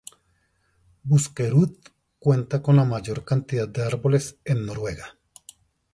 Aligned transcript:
Buskerud 1.03 1.75
cuenta 2.17 2.63
con 2.63 2.75
la 2.77 2.85
mayor 2.85 3.23
cantidad 3.23 3.67
de 3.67 3.83
árboles 3.85 4.37
en 4.45 4.65
Noruega. 4.65 5.15